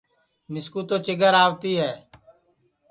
مِسکُو 0.51 0.81
تو 0.87 0.95
چیگر 1.05 1.33
آوتی 1.43 1.73
ہے 1.81 1.91